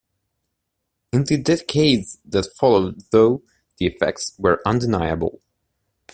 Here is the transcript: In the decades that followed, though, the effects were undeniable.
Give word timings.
In 1.13 1.25
the 1.25 1.37
decades 1.37 2.17
that 2.25 2.47
followed, 2.55 3.03
though, 3.11 3.43
the 3.77 3.85
effects 3.85 4.33
were 4.39 4.59
undeniable. 4.65 5.41